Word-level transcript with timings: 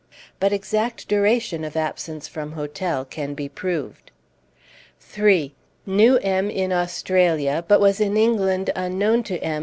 But 0.39 0.51
exact 0.51 1.07
duration 1.07 1.63
of 1.63 1.75
absence 1.77 2.27
from 2.27 2.53
hotel 2.53 3.05
can 3.05 3.35
be 3.35 3.47
proved. 3.47 4.09
3. 4.99 5.53
Knew 5.85 6.17
M. 6.23 6.49
in 6.49 6.71
Australia, 6.73 7.63
but 7.67 7.79
was 7.79 7.99
in 8.01 8.17
England 8.17 8.71
unknown 8.75 9.21
to 9.25 9.37
M. 9.43 9.59